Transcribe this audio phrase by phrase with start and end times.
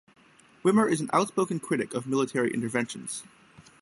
[0.63, 3.21] Wimmer is an outspoken critic of military interventions.